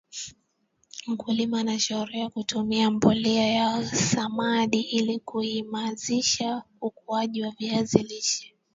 mkulima 1.07 1.59
anashauriwa 1.59 2.29
kutumia 2.29 2.91
mbolea 2.91 3.47
ya 3.47 3.85
samdi 3.87 4.81
ili 4.81 5.19
kuimazisha 5.19 6.63
ukuaji 6.81 7.43
wa 7.43 7.51
viazi 7.59 7.97
lishe 8.03 8.55